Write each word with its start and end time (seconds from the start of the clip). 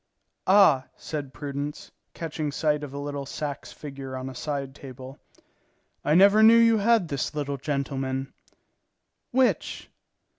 "Ah," 0.47 0.87
said 0.97 1.31
Prudence, 1.31 1.91
catching 2.15 2.51
sight 2.51 2.83
of 2.83 2.91
a 2.91 2.97
little 2.97 3.27
Saxe 3.27 3.71
figure 3.71 4.17
on 4.17 4.31
a 4.31 4.33
side 4.33 4.73
table, 4.73 5.19
"I 6.03 6.15
never 6.15 6.41
knew 6.41 6.57
you 6.57 6.79
had 6.79 7.07
this 7.09 7.35
little 7.35 7.57
gentleman." 7.57 8.33
"Which?" 9.29 9.91